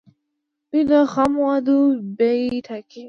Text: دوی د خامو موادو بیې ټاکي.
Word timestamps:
دوی 0.69 0.83
د 0.91 0.93
خامو 1.11 1.33
موادو 1.43 1.77
بیې 2.17 2.57
ټاکي. 2.67 2.99